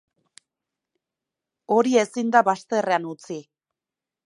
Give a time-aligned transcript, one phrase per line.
[1.77, 3.41] Hori ezin da bazterrean utzi.